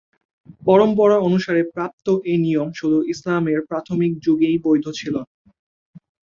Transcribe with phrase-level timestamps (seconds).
[0.63, 5.15] পরম্পরা অনুসারে প্রাপ্ত এ নিয়ম শুধু ইসলামের প্রাথমিক যুগেই বৈধ ছিল।